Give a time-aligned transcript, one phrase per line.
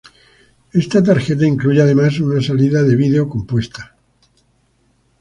[0.73, 3.83] Esta tarjeta incluye además una salida de vídeo compuesto.